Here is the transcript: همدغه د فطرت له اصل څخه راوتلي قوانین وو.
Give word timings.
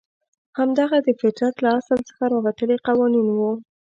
همدغه 0.57 0.97
د 1.05 1.09
فطرت 1.21 1.55
له 1.63 1.69
اصل 1.79 1.99
څخه 2.09 2.23
راوتلي 2.33 2.77
قوانین 2.87 3.27
وو. 3.37 3.51